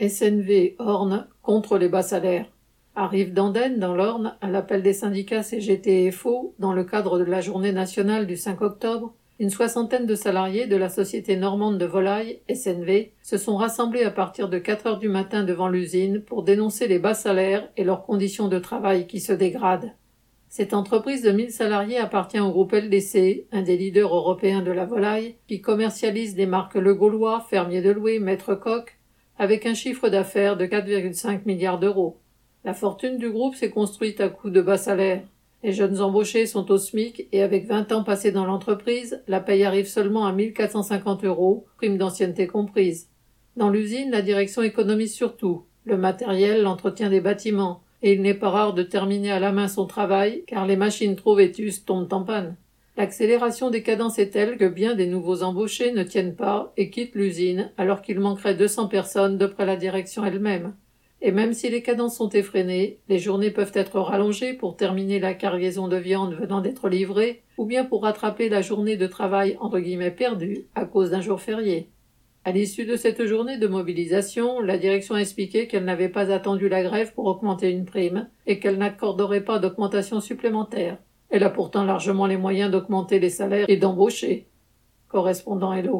[0.00, 2.46] SNV Orne contre les bas salaires.
[2.94, 7.24] Arrive d'Andenne, dans l'Orne, à l'appel des syndicats CGT et FO, dans le cadre de
[7.24, 11.84] la journée nationale du 5 octobre, une soixantaine de salariés de la société normande de
[11.84, 16.44] volailles, SNV, se sont rassemblés à partir de 4 heures du matin devant l'usine pour
[16.44, 19.92] dénoncer les bas salaires et leurs conditions de travail qui se dégradent.
[20.48, 24.86] Cette entreprise de 1000 salariés appartient au groupe LDC, un des leaders européens de la
[24.86, 28.97] volaille, qui commercialise des marques Le Gaulois, Fermier de Loué, Maître Coq,
[29.38, 32.18] avec un chiffre d'affaires de 4,5 milliards d'euros.
[32.64, 35.22] La fortune du groupe s'est construite à coups de bas salaires.
[35.62, 39.64] Les jeunes embauchés sont au SMIC et avec 20 ans passés dans l'entreprise, la paye
[39.64, 43.08] arrive seulement à 1450 euros, prime d'ancienneté comprise.
[43.56, 48.50] Dans l'usine, la direction économise surtout le matériel, l'entretien des bâtiments, et il n'est pas
[48.50, 52.22] rare de terminer à la main son travail, car les machines trop vétustes tombent en
[52.22, 52.56] panne.
[52.98, 57.14] L'accélération des cadences est telle que bien des nouveaux embauchés ne tiennent pas et quittent
[57.14, 60.74] l'usine, alors qu'il manquerait 200 personnes d'après la direction elle-même.
[61.22, 65.34] Et même si les cadences sont effrénées, les journées peuvent être rallongées pour terminer la
[65.34, 69.78] cargaison de viande venant d'être livrée, ou bien pour rattraper la journée de travail entre
[69.78, 71.90] guillemets perdue à cause d'un jour férié.
[72.44, 76.68] À l'issue de cette journée de mobilisation, la direction a expliqué qu'elle n'avait pas attendu
[76.68, 80.98] la grève pour augmenter une prime et qu'elle n'accorderait pas d'augmentation supplémentaire.
[81.30, 84.48] Elle a pourtant largement les moyens d'augmenter les salaires et d'embaucher.
[85.08, 85.96] Correspondant Hello.